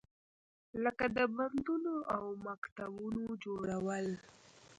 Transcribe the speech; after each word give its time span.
لکه 0.83 1.05
د 1.15 1.17
بندونو 1.35 1.95
او 2.15 2.23
مکتبونو 2.45 3.23
جوړول. 3.43 4.07